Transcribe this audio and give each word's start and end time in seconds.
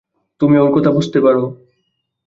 তুমি 0.41 0.55
ওর 0.57 0.69
কথা 0.75 0.89
বুঝতে 0.91 1.17
পার? 1.23 1.35